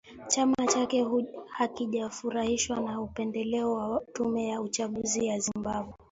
chama 0.29 0.67
chake 0.67 1.05
hakijafurahishwa 1.47 2.79
na 2.79 3.01
upendeleo 3.01 3.73
wa 3.73 4.03
tume 4.13 4.47
ya 4.47 4.61
uchaguzi 4.61 5.25
ya 5.25 5.39
Zimbabwe 5.39 5.93